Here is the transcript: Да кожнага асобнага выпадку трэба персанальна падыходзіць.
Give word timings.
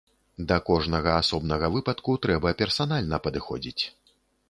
Да 0.51 0.55
кожнага 0.69 1.11
асобнага 1.17 1.71
выпадку 1.77 2.17
трэба 2.25 2.57
персанальна 2.65 3.25
падыходзіць. 3.29 3.83